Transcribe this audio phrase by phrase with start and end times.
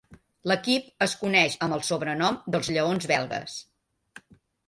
[0.51, 3.59] L'equip es coneix amb el sobrenom dels Lleons Belgues.